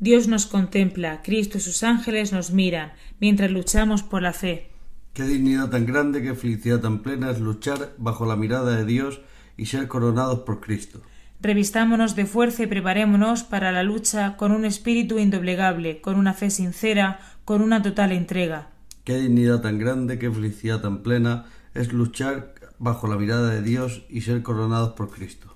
Dios 0.00 0.28
nos 0.28 0.46
contempla, 0.46 1.20
Cristo 1.22 1.58
y 1.58 1.60
sus 1.60 1.82
ángeles 1.82 2.32
nos 2.32 2.52
miran, 2.52 2.92
mientras 3.20 3.50
luchamos 3.50 4.02
por 4.02 4.22
la 4.22 4.32
fe. 4.32 4.70
Qué 5.12 5.24
dignidad 5.24 5.68
tan 5.68 5.84
grande, 5.84 6.22
qué 6.22 6.34
felicidad 6.34 6.80
tan 6.80 7.00
plena 7.00 7.30
es 7.30 7.38
luchar 7.38 7.92
bajo 7.98 8.24
la 8.24 8.34
mirada 8.34 8.78
de 8.78 8.86
Dios 8.86 9.20
y 9.58 9.66
ser 9.66 9.88
coronados 9.88 10.38
por 10.40 10.60
Cristo. 10.60 11.02
Revistámonos 11.42 12.16
de 12.16 12.24
fuerza 12.24 12.62
y 12.62 12.66
preparémonos 12.66 13.42
para 13.42 13.72
la 13.72 13.82
lucha 13.82 14.38
con 14.38 14.52
un 14.52 14.64
espíritu 14.64 15.18
indoblegable, 15.18 16.00
con 16.00 16.16
una 16.16 16.32
fe 16.32 16.48
sincera, 16.48 17.20
con 17.44 17.60
una 17.60 17.82
total 17.82 18.12
entrega. 18.12 18.70
Qué 19.04 19.18
dignidad 19.18 19.60
tan 19.60 19.78
grande, 19.78 20.18
qué 20.18 20.30
felicidad 20.30 20.80
tan 20.80 21.02
plena 21.02 21.44
es 21.74 21.92
luchar 21.92 22.54
bajo 22.78 23.06
la 23.06 23.18
mirada 23.18 23.50
de 23.50 23.60
Dios 23.60 24.06
y 24.08 24.22
ser 24.22 24.42
coronados 24.42 24.94
por 24.94 25.10
Cristo. 25.10 25.49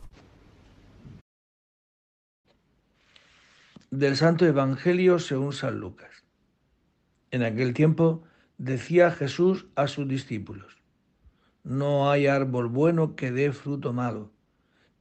Del 3.96 4.16
Santo 4.16 4.44
Evangelio 4.44 5.20
según 5.20 5.52
San 5.52 5.78
Lucas. 5.78 6.24
En 7.30 7.44
aquel 7.44 7.74
tiempo 7.74 8.24
decía 8.58 9.12
Jesús 9.12 9.68
a 9.76 9.86
sus 9.86 10.08
discípulos, 10.08 10.82
No 11.62 12.10
hay 12.10 12.26
árbol 12.26 12.66
bueno 12.66 13.14
que 13.14 13.30
dé 13.30 13.52
fruto 13.52 13.92
malo, 13.92 14.32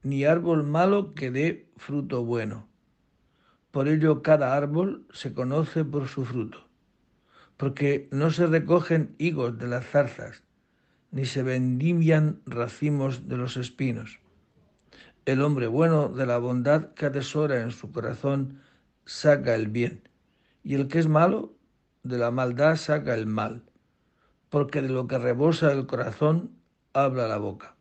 ni 0.03 0.25
árbol 0.25 0.63
malo 0.63 1.15
que 1.15 1.31
dé 1.31 1.71
fruto 1.75 2.23
bueno. 2.23 2.67
Por 3.71 3.87
ello 3.87 4.21
cada 4.21 4.55
árbol 4.55 5.07
se 5.11 5.33
conoce 5.33 5.83
por 5.83 6.07
su 6.07 6.23
fruto, 6.23 6.67
porque 7.57 8.07
no 8.11 8.29
se 8.29 8.45
recogen 8.45 9.15
higos 9.17 9.57
de 9.57 9.69
las 9.69 9.87
zarzas, 9.87 10.43
ni 11.09 11.25
se 11.25 11.41
vendimian 11.41 12.43
racimos 12.45 13.27
de 13.27 13.37
los 13.37 13.57
espinos. 13.57 14.19
El 15.25 15.41
hombre 15.41 15.65
bueno 15.65 16.09
de 16.09 16.27
la 16.27 16.37
bondad 16.37 16.93
que 16.93 17.07
atesora 17.07 17.63
en 17.63 17.71
su 17.71 17.91
corazón 17.91 18.59
saca 19.05 19.55
el 19.55 19.67
bien, 19.67 20.07
y 20.63 20.75
el 20.75 20.87
que 20.87 20.99
es 20.99 21.07
malo 21.07 21.53
de 22.03 22.17
la 22.17 22.31
maldad 22.31 22.75
saca 22.75 23.13
el 23.13 23.25
mal, 23.25 23.63
porque 24.49 24.81
de 24.81 24.89
lo 24.89 25.07
que 25.07 25.17
rebosa 25.17 25.71
el 25.71 25.85
corazón 25.85 26.51
habla 26.93 27.27
la 27.27 27.37
boca. 27.37 27.75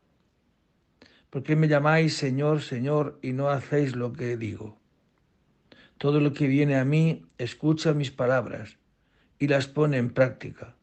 ¿Por 1.31 1.43
qué 1.43 1.57
me 1.57 1.69
llamáis 1.69 2.17
Señor, 2.17 2.61
Señor, 2.61 3.19
y 3.23 3.33
no 3.33 3.49
hacéis 3.49 3.97
lo 3.97 4.13
que 4.13 4.37
digo? 4.37 4.79
Todo 5.99 6.21
lo 6.21 6.33
que 6.33 6.47
viene 6.47 6.77
a 6.77 6.85
mí 6.85 7.25
escucha 7.39 7.95
mis 7.95 8.11
palabras 8.11 8.79
y 9.39 9.49
las 9.49 9.67
pone 9.67 9.99
en 9.99 10.11
práctica. 10.11 10.77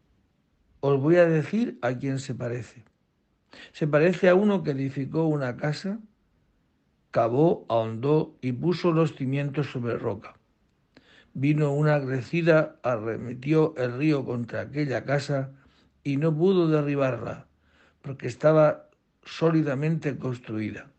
Os 0.80 1.00
voy 1.00 1.18
a 1.18 1.26
decir 1.26 1.78
a 1.82 1.94
quién 1.94 2.20
se 2.20 2.34
parece. 2.34 2.84
Se 3.74 3.86
parece 3.88 4.30
a 4.30 4.36
uno 4.36 4.64
que 4.64 4.72
edificó 4.72 5.26
una 5.26 5.58
casa 5.58 6.00
cavó, 7.12 7.66
ahondó 7.70 8.38
y 8.42 8.52
puso 8.52 8.92
los 8.92 9.16
cimientos 9.16 9.72
sobre 9.72 9.98
roca. 9.98 10.36
Vino 11.34 11.72
una 11.74 12.02
crecida, 12.02 12.76
arremetió 12.84 13.74
el 13.78 13.98
río 13.98 14.26
contra 14.26 14.62
aquella 14.62 15.06
casa 15.06 15.52
y 16.04 16.18
no 16.18 16.36
pudo 16.36 16.68
derribarla, 16.68 17.48
porque 18.02 18.28
estaba 18.28 18.90
sólidamente 19.24 20.18
construida. 20.18 20.92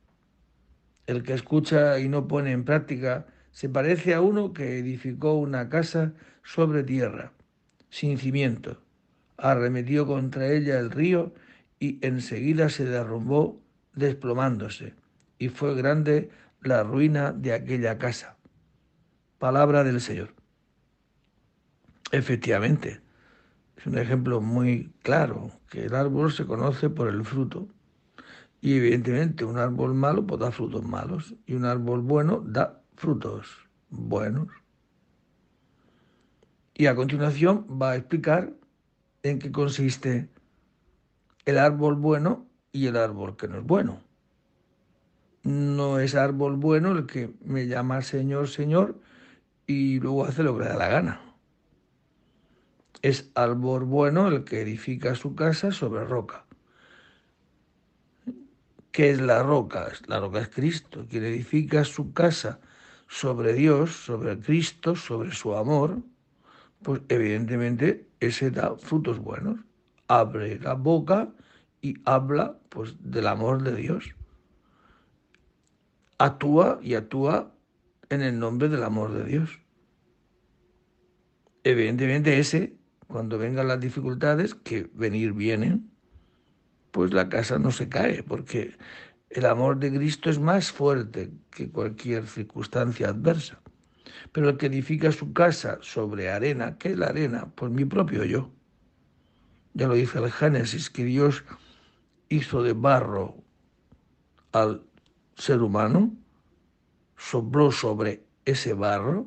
El 1.06 1.22
que 1.22 1.34
escucha 1.34 1.98
y 1.98 2.08
no 2.08 2.28
pone 2.28 2.52
en 2.52 2.64
práctica 2.64 3.26
se 3.52 3.68
parece 3.68 4.14
a 4.14 4.20
uno 4.20 4.52
que 4.52 4.78
edificó 4.78 5.34
una 5.34 5.68
casa 5.68 6.12
sobre 6.44 6.84
tierra, 6.84 7.32
sin 7.88 8.18
cimiento. 8.18 8.80
Arremetió 9.36 10.06
contra 10.06 10.48
ella 10.48 10.78
el 10.78 10.90
río 10.90 11.34
y 11.80 11.98
enseguida 12.06 12.68
se 12.68 12.84
derrumbó 12.84 13.60
desplomándose 13.94 14.94
y 15.40 15.48
fue 15.48 15.74
grande 15.74 16.30
la 16.60 16.84
ruina 16.84 17.32
de 17.32 17.54
aquella 17.54 17.98
casa. 17.98 18.36
Palabra 19.38 19.82
del 19.82 20.00
Señor. 20.00 20.34
Efectivamente, 22.12 23.00
es 23.76 23.86
un 23.86 23.96
ejemplo 23.96 24.42
muy 24.42 24.92
claro 25.02 25.50
que 25.70 25.86
el 25.86 25.94
árbol 25.94 26.30
se 26.30 26.44
conoce 26.44 26.90
por 26.90 27.08
el 27.08 27.24
fruto. 27.24 27.68
Y 28.60 28.76
evidentemente 28.76 29.46
un 29.46 29.56
árbol 29.56 29.94
malo 29.94 30.26
pues 30.26 30.38
da 30.38 30.52
frutos 30.52 30.84
malos 30.84 31.34
y 31.46 31.54
un 31.54 31.64
árbol 31.64 32.02
bueno 32.02 32.42
da 32.44 32.82
frutos 32.94 33.46
buenos. 33.88 34.48
Y 36.74 36.84
a 36.84 36.94
continuación 36.94 37.66
va 37.80 37.92
a 37.92 37.96
explicar 37.96 38.52
en 39.22 39.38
qué 39.38 39.50
consiste 39.50 40.28
el 41.46 41.56
árbol 41.56 41.94
bueno 41.94 42.46
y 42.72 42.88
el 42.88 42.98
árbol 42.98 43.38
que 43.38 43.48
no 43.48 43.58
es 43.58 43.64
bueno 43.64 44.09
no 45.42 45.98
es 45.98 46.14
árbol 46.14 46.56
bueno 46.56 46.92
el 46.92 47.06
que 47.06 47.32
me 47.44 47.66
llama 47.66 48.02
Señor, 48.02 48.48
Señor 48.48 49.00
y 49.66 50.00
luego 50.00 50.24
hace 50.24 50.42
lo 50.42 50.56
que 50.56 50.64
le 50.64 50.70
da 50.70 50.76
la 50.76 50.88
gana. 50.88 51.20
Es 53.02 53.30
árbol 53.34 53.84
bueno 53.84 54.28
el 54.28 54.44
que 54.44 54.60
edifica 54.60 55.14
su 55.14 55.34
casa 55.34 55.72
sobre 55.72 56.04
roca. 56.04 56.44
¿Qué 58.92 59.10
es 59.10 59.20
la 59.20 59.42
roca? 59.42 59.90
La 60.06 60.20
roca 60.20 60.40
es 60.40 60.48
Cristo. 60.48 61.06
Quien 61.08 61.24
edifica 61.24 61.84
su 61.84 62.12
casa 62.12 62.60
sobre 63.08 63.54
Dios, 63.54 63.92
sobre 63.92 64.38
Cristo, 64.38 64.96
sobre 64.96 65.32
su 65.32 65.54
amor, 65.54 66.02
pues 66.82 67.00
evidentemente 67.08 68.08
ese 68.18 68.50
da 68.50 68.76
frutos 68.76 69.18
buenos. 69.18 69.60
Abre 70.08 70.58
la 70.58 70.74
boca 70.74 71.32
y 71.80 71.94
habla 72.04 72.58
pues 72.68 72.96
del 73.00 73.28
amor 73.28 73.62
de 73.62 73.76
Dios 73.76 74.14
actúa 76.20 76.78
y 76.82 76.94
actúa 76.94 77.54
en 78.10 78.20
el 78.20 78.38
nombre 78.38 78.68
del 78.68 78.82
amor 78.82 79.14
de 79.14 79.24
Dios. 79.24 79.58
Evidentemente 81.64 82.38
ese, 82.38 82.76
cuando 83.06 83.38
vengan 83.38 83.68
las 83.68 83.80
dificultades, 83.80 84.54
que 84.54 84.90
venir 84.92 85.32
vienen, 85.32 85.90
pues 86.90 87.14
la 87.14 87.30
casa 87.30 87.58
no 87.58 87.70
se 87.70 87.88
cae, 87.88 88.22
porque 88.22 88.76
el 89.30 89.46
amor 89.46 89.78
de 89.78 89.94
Cristo 89.94 90.28
es 90.28 90.38
más 90.38 90.70
fuerte 90.70 91.30
que 91.50 91.70
cualquier 91.70 92.26
circunstancia 92.26 93.08
adversa. 93.08 93.62
Pero 94.32 94.50
el 94.50 94.58
que 94.58 94.66
edifica 94.66 95.12
su 95.12 95.32
casa 95.32 95.78
sobre 95.80 96.30
arena, 96.30 96.76
¿qué 96.76 96.90
es 96.90 96.98
la 96.98 97.06
arena? 97.06 97.50
Pues 97.54 97.72
mi 97.72 97.86
propio 97.86 98.24
yo. 98.24 98.52
Ya 99.72 99.86
lo 99.86 99.94
dice 99.94 100.18
el 100.18 100.30
Génesis, 100.30 100.90
que 100.90 101.04
Dios 101.04 101.44
hizo 102.28 102.62
de 102.62 102.74
barro 102.74 103.42
al 104.52 104.89
ser 105.40 105.62
humano, 105.62 106.12
sopló 107.16 107.72
sobre 107.72 108.24
ese 108.44 108.74
barro, 108.74 109.26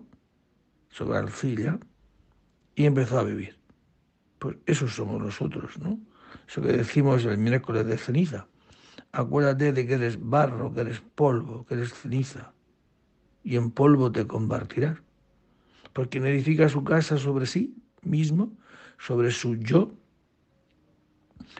sobre 0.89 1.13
la 1.13 1.19
arcilla, 1.19 1.79
y 2.75 2.85
empezó 2.85 3.19
a 3.19 3.23
vivir. 3.23 3.57
Pues 4.39 4.57
eso 4.65 4.87
somos 4.87 5.21
nosotros, 5.21 5.77
¿no? 5.79 5.99
Eso 6.47 6.61
que 6.61 6.73
decimos 6.73 7.25
el 7.25 7.37
miércoles 7.37 7.85
de 7.85 7.97
ceniza. 7.97 8.47
Acuérdate 9.11 9.73
de 9.73 9.87
que 9.87 9.93
eres 9.93 10.19
barro, 10.19 10.73
que 10.73 10.81
eres 10.81 11.01
polvo, 11.01 11.65
que 11.65 11.75
eres 11.75 11.93
ceniza, 11.93 12.53
y 13.43 13.55
en 13.55 13.71
polvo 13.71 14.11
te 14.11 14.27
convertirás. 14.27 14.99
Porque 15.93 16.19
quien 16.19 16.25
edifica 16.25 16.69
su 16.69 16.83
casa 16.83 17.17
sobre 17.17 17.45
sí 17.45 17.75
mismo, 18.01 18.51
sobre 18.97 19.31
su 19.31 19.55
yo, 19.55 19.91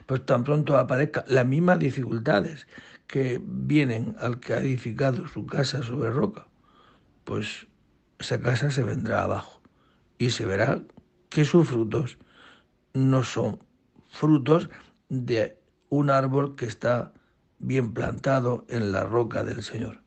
pues 0.06 0.26
tan 0.26 0.44
pronto 0.44 0.78
aparezcan 0.78 1.24
las 1.28 1.46
mismas 1.46 1.80
dificultades 1.80 2.68
que 3.08 3.42
vienen 3.44 4.16
al 4.20 4.40
que 4.40 4.54
ha 4.54 4.60
edificado 4.60 5.28
su 5.28 5.46
casa 5.46 5.84
sobre 5.84 6.10
roca, 6.10 6.48
pues 7.24 7.68
esa 8.20 8.40
casa 8.40 8.72
se 8.72 8.84
vendrá 8.84 9.24
abajo 9.24 9.62
y 10.18 10.30
se 10.30 10.46
verá 10.46 10.82
que 11.30 11.46
sus 11.46 11.68
frutos 11.68 12.18
no 12.94 13.24
son 13.24 13.60
frutos 14.10 14.70
de 15.10 15.58
un 15.90 16.10
árbol 16.10 16.56
que 16.56 16.66
está 16.66 17.14
bien 17.60 17.94
plantado 17.94 18.66
en 18.70 18.92
la 18.92 19.04
roca 19.04 19.44
del 19.44 19.64
Señor. 19.64 20.02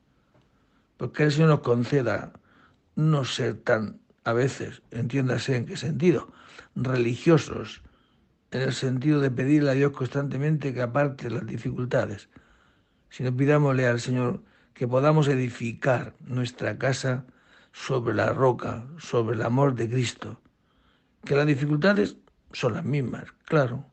Porque 0.97 1.25
el 1.25 1.33
Señor 1.33 1.49
nos 1.51 1.61
conceda 1.61 2.33
no 2.95 3.25
ser 3.25 3.59
tan, 3.59 4.01
a 4.25 4.33
veces, 4.33 4.83
entiéndase 4.91 5.57
en 5.57 5.67
qué 5.67 5.77
sentido, 5.77 6.33
religiosos, 6.75 7.83
en 8.57 8.63
el 8.63 8.73
sentido 8.73 9.21
de 9.21 9.31
pedirle 9.31 9.71
a 9.71 9.75
Dios 9.75 9.93
constantemente 9.93 10.73
que 10.73 10.81
aparte 10.81 11.31
las 11.31 11.47
dificultades, 11.47 12.31
sino 13.11 13.37
pidámosle 13.37 13.87
al 13.87 14.01
Señor 14.01 14.43
que 14.73 14.89
podamos 14.89 15.29
edificar 15.29 16.15
nuestra 16.21 16.79
casa 16.79 17.27
sobre 17.73 18.15
la 18.15 18.33
roca, 18.33 18.87
sobre 18.99 19.37
el 19.37 19.43
amor 19.43 19.75
de 19.75 19.91
Cristo, 19.91 20.41
que 21.25 21.37
las 21.37 21.47
dificultades 21.47 22.17
son 22.53 22.75
las 22.75 22.85
mismas, 22.85 23.25
claro, 23.45 23.85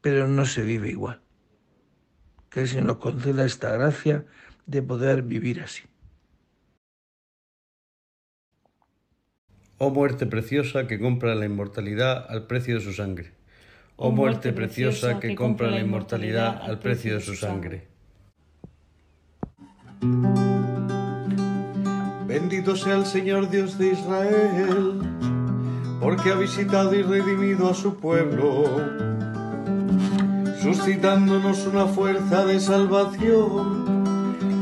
pero 0.00 0.28
no 0.28 0.46
se 0.46 0.62
vive 0.62 0.90
igual. 0.90 1.20
Que 2.48 2.60
el 2.60 2.68
Señor 2.68 2.84
nos 2.84 2.96
conceda 2.98 3.44
esta 3.44 3.72
gracia 3.72 4.24
de 4.66 4.82
poder 4.82 5.22
vivir 5.22 5.62
así. 5.62 5.82
Oh 9.84 9.90
muerte 9.90 10.26
preciosa 10.26 10.86
que 10.86 11.00
compra 11.00 11.34
la 11.34 11.44
inmortalidad 11.44 12.26
al 12.28 12.46
precio 12.46 12.76
de 12.76 12.80
su 12.80 12.92
sangre. 12.92 13.32
Oh 13.96 14.12
muerte 14.12 14.52
preciosa 14.52 15.18
que 15.18 15.34
compra 15.34 15.72
la 15.72 15.80
inmortalidad 15.80 16.62
al 16.62 16.78
precio 16.78 17.14
de 17.16 17.20
su 17.20 17.34
sangre. 17.34 17.88
Bendito 22.28 22.76
sea 22.76 22.94
el 22.94 23.06
Señor 23.06 23.50
Dios 23.50 23.76
de 23.76 23.88
Israel, 23.88 25.00
porque 26.00 26.30
ha 26.30 26.36
visitado 26.36 26.94
y 26.94 27.02
redimido 27.02 27.68
a 27.68 27.74
su 27.74 27.96
pueblo, 27.96 28.86
suscitándonos 30.62 31.66
una 31.66 31.86
fuerza 31.86 32.46
de 32.46 32.60
salvación 32.60 34.04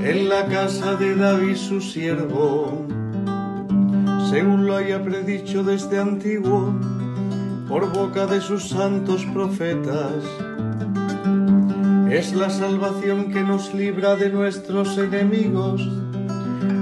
en 0.03 0.31
la 0.31 0.47
casa 0.47 0.97
de 0.97 1.15
David 1.15 1.57
su 1.57 1.83
siervo, 1.83 2.87
según 4.31 4.69
lo 4.69 4.77
haya 4.77 5.03
predicho 5.03 5.65
desde 5.65 5.99
antiguo 5.99 6.73
por 7.69 7.93
boca 7.93 8.27
de 8.27 8.41
sus 8.41 8.69
santos 8.69 9.27
profetas. 9.35 10.23
Es 12.09 12.33
la 12.33 12.49
salvación 12.49 13.33
que 13.33 13.43
nos 13.43 13.75
libra 13.75 14.15
de 14.15 14.31
nuestros 14.31 14.97
enemigos 14.99 15.83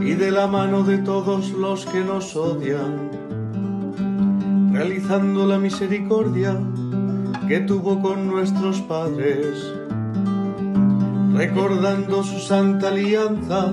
y 0.02 0.12
de 0.12 0.30
la 0.30 0.46
mano 0.46 0.82
de 0.82 0.98
todos 0.98 1.52
los 1.52 1.87
que 1.87 2.00
nos 2.00 2.37
odian, 2.37 3.11
realizando 4.70 5.46
la 5.46 5.58
misericordia 5.58 6.54
que 7.48 7.61
tuvo 7.61 8.02
con 8.02 8.28
nuestros 8.28 8.82
padres, 8.82 9.72
recordando 11.32 12.22
su 12.22 12.40
santa 12.40 12.88
alianza 12.88 13.72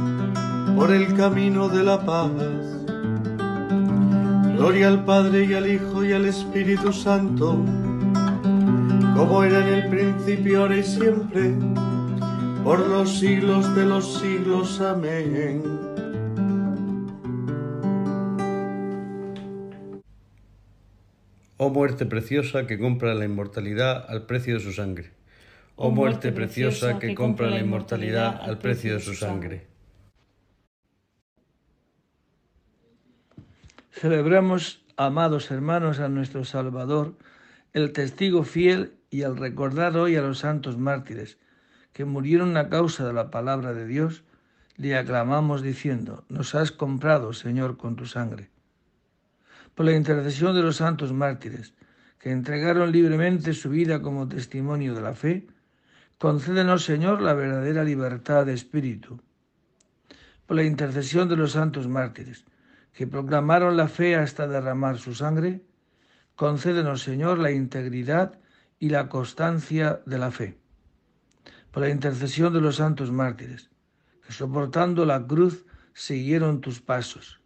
por 0.75 0.91
el 0.91 1.13
camino 1.15 1.69
de 1.69 1.83
la 1.83 2.05
paz. 2.05 2.31
Gloria 4.55 4.87
al 4.87 5.03
Padre 5.05 5.45
y 5.45 5.53
al 5.53 5.71
Hijo 5.71 6.03
y 6.03 6.13
al 6.13 6.25
Espíritu 6.25 6.93
Santo 6.93 7.63
como 9.21 9.43
era 9.43 9.59
en 9.67 9.73
el 9.75 9.89
principio, 9.89 10.61
ahora 10.61 10.77
y 10.77 10.83
siempre, 10.83 11.53
por 12.63 12.79
los 12.79 13.19
siglos 13.19 13.75
de 13.75 13.85
los 13.85 14.19
siglos. 14.19 14.81
Amén. 14.81 15.61
Oh 21.57 21.69
muerte 21.69 22.07
preciosa 22.07 22.65
que 22.65 22.79
compra 22.79 23.13
la 23.13 23.25
inmortalidad 23.25 24.09
al 24.09 24.25
precio 24.25 24.55
de 24.55 24.59
su 24.61 24.71
sangre. 24.71 25.11
Oh 25.75 25.91
muerte 25.91 26.31
preciosa 26.31 26.97
que 26.97 27.13
compra 27.13 27.47
la 27.47 27.59
inmortalidad 27.59 28.41
al 28.41 28.57
precio 28.57 28.95
de 28.95 29.01
su 29.01 29.13
sangre. 29.13 29.70
Celebramos, 33.91 34.83
amados 34.95 35.51
hermanos, 35.51 35.99
a 35.99 36.07
nuestro 36.07 36.45
Salvador, 36.45 37.13
el 37.73 37.91
testigo 37.91 38.43
fiel 38.45 38.93
y 39.09 39.23
al 39.23 39.35
recordar 39.35 39.97
hoy 39.97 40.15
a 40.15 40.21
los 40.21 40.39
santos 40.39 40.77
mártires 40.77 41.37
que 41.91 42.05
murieron 42.05 42.55
a 42.55 42.69
causa 42.69 43.05
de 43.05 43.11
la 43.11 43.29
palabra 43.29 43.73
de 43.73 43.85
Dios, 43.85 44.23
le 44.77 44.95
aclamamos 44.95 45.61
diciendo, 45.61 46.23
nos 46.29 46.55
has 46.55 46.71
comprado, 46.71 47.33
Señor, 47.33 47.75
con 47.75 47.97
tu 47.97 48.05
sangre. 48.05 48.49
Por 49.75 49.85
la 49.85 49.95
intercesión 49.95 50.55
de 50.55 50.63
los 50.63 50.77
santos 50.77 51.11
mártires, 51.11 51.73
que 52.17 52.31
entregaron 52.31 52.93
libremente 52.93 53.53
su 53.53 53.69
vida 53.69 54.01
como 54.01 54.29
testimonio 54.29 54.95
de 54.95 55.01
la 55.01 55.15
fe, 55.15 55.47
concédenos, 56.17 56.85
Señor, 56.85 57.21
la 57.21 57.33
verdadera 57.33 57.83
libertad 57.83 58.45
de 58.45 58.53
espíritu. 58.53 59.19
Por 60.45 60.55
la 60.55 60.63
intercesión 60.63 61.27
de 61.27 61.35
los 61.35 61.51
santos 61.51 61.89
mártires, 61.89 62.45
que 62.93 63.07
proclamaron 63.07 63.77
la 63.77 63.87
fe 63.87 64.15
hasta 64.15 64.47
derramar 64.47 64.97
su 64.97 65.13
sangre, 65.13 65.63
concédenos, 66.35 67.01
Señor, 67.01 67.39
la 67.39 67.51
integridad 67.51 68.39
y 68.79 68.89
la 68.89 69.09
constancia 69.09 70.01
de 70.05 70.17
la 70.17 70.31
fe. 70.31 70.57
Por 71.71 71.83
la 71.83 71.89
intercesión 71.89 72.53
de 72.53 72.61
los 72.61 72.77
santos 72.77 73.11
mártires, 73.11 73.69
que 74.25 74.33
soportando 74.33 75.05
la 75.05 75.25
cruz 75.25 75.65
siguieron 75.93 76.61
tus 76.61 76.81
pasos. 76.81 77.41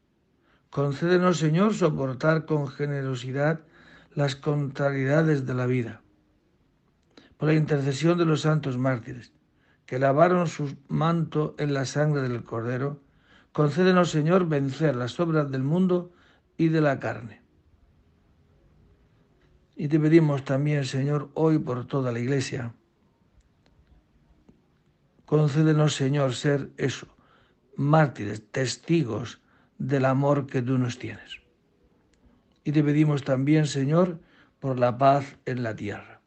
Concédenos, 0.70 1.38
Señor, 1.38 1.74
soportar 1.74 2.46
con 2.46 2.68
generosidad 2.68 3.62
las 4.14 4.36
contrariedades 4.36 5.46
de 5.46 5.54
la 5.54 5.66
vida. 5.66 6.02
Por 7.38 7.50
la 7.50 7.56
intercesión 7.56 8.18
de 8.18 8.26
los 8.26 8.42
santos 8.42 8.78
mártires, 8.78 9.34
que 9.86 10.00
lavaron 10.00 10.48
su 10.48 10.76
manto 10.88 11.56
en 11.60 11.74
la 11.74 11.86
sangre 11.86 12.22
del 12.22 12.44
Cordero, 12.44 13.02
concédenos, 13.56 14.12
Señor, 14.12 14.50
vencer 14.50 14.98
las 14.98 15.18
obras 15.18 15.50
del 15.50 15.64
mundo 15.64 16.12
y 16.58 16.68
de 16.68 16.82
la 16.82 17.00
carne. 17.00 17.42
Y 19.78 19.88
te 19.88 19.98
pedimos 19.98 20.44
también, 20.44 20.84
Señor, 20.84 21.30
hoy 21.36 21.58
por 21.58 21.88
toda 21.88 22.12
la 22.12 22.20
Iglesia, 22.20 22.74
Concédenos, 25.26 25.96
Señor, 25.96 26.36
ser 26.36 26.70
eso, 26.76 27.08
mártires, 27.78 28.44
testigos 28.52 29.42
del 29.78 30.04
amor 30.04 30.48
que 30.48 30.62
tú 30.62 30.78
nos 30.78 31.00
tienes. 31.00 31.42
Y 32.66 32.74
te 32.74 32.84
pedimos 32.84 33.24
también, 33.24 33.68
Señor, 33.68 34.20
por 34.60 34.78
la 34.78 34.98
paz 34.98 35.38
en 35.46 35.64
la 35.64 35.78
tierra. 35.78 36.20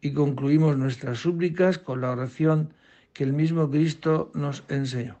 Y 0.00 0.14
concluimos 0.14 0.78
nuestras 0.78 1.18
súplicas 1.18 1.76
con 1.78 2.00
la 2.00 2.10
oración 2.10 2.72
que 3.12 3.24
el 3.24 3.34
mismo 3.34 3.70
Cristo 3.70 4.32
nos 4.34 4.64
enseñó. 4.68 5.20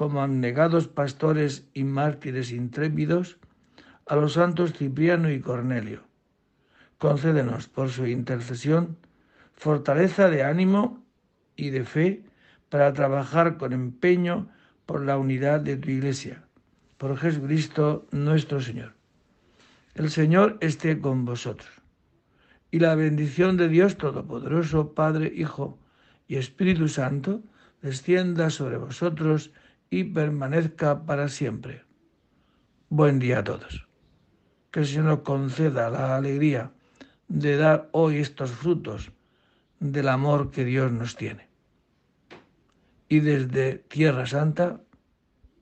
como 0.00 0.22
abnegados 0.22 0.88
pastores 0.88 1.68
y 1.74 1.84
mártires 1.84 2.52
intrépidos, 2.52 3.36
a 4.06 4.16
los 4.16 4.32
santos 4.32 4.72
Cipriano 4.72 5.30
y 5.30 5.40
Cornelio. 5.40 6.04
Concédenos 6.96 7.68
por 7.68 7.90
su 7.90 8.06
intercesión 8.06 8.96
fortaleza 9.52 10.30
de 10.30 10.42
ánimo 10.42 11.04
y 11.54 11.68
de 11.68 11.84
fe 11.84 12.24
para 12.70 12.94
trabajar 12.94 13.58
con 13.58 13.74
empeño 13.74 14.48
por 14.86 15.04
la 15.04 15.18
unidad 15.18 15.60
de 15.60 15.76
tu 15.76 15.90
Iglesia. 15.90 16.44
Por 16.96 17.18
Jesucristo 17.18 18.06
nuestro 18.10 18.62
Señor. 18.62 18.94
El 19.92 20.08
Señor 20.08 20.56
esté 20.62 20.98
con 20.98 21.26
vosotros. 21.26 21.68
Y 22.70 22.78
la 22.78 22.94
bendición 22.94 23.58
de 23.58 23.68
Dios 23.68 23.98
Todopoderoso, 23.98 24.94
Padre, 24.94 25.30
Hijo 25.36 25.78
y 26.26 26.36
Espíritu 26.36 26.88
Santo, 26.88 27.42
descienda 27.82 28.48
sobre 28.48 28.78
vosotros 28.78 29.52
y 29.90 30.04
permanezca 30.04 31.04
para 31.04 31.28
siempre. 31.28 31.84
Buen 32.88 33.18
día 33.18 33.40
a 33.40 33.44
todos. 33.44 33.88
Que 34.70 34.80
el 34.80 34.86
Señor 34.86 35.04
nos 35.04 35.18
conceda 35.20 35.90
la 35.90 36.16
alegría 36.16 36.70
de 37.28 37.56
dar 37.56 37.88
hoy 37.92 38.18
estos 38.18 38.52
frutos 38.52 39.10
del 39.80 40.08
amor 40.08 40.50
que 40.50 40.64
Dios 40.64 40.92
nos 40.92 41.16
tiene. 41.16 41.48
Y 43.08 43.20
desde 43.20 43.78
Tierra 43.78 44.26
Santa 44.26 44.80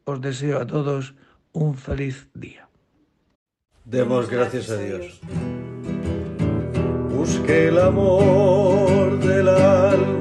os 0.04 0.20
deseo 0.20 0.60
a 0.60 0.66
todos 0.66 1.14
un 1.52 1.74
feliz 1.74 2.28
día. 2.34 2.68
Demos 3.84 4.28
gracias 4.28 4.68
a 4.70 4.76
Dios. 4.76 5.20
Busque 7.10 7.68
el 7.68 7.78
amor 7.78 9.18
del 9.18 9.48
alma 9.48 10.17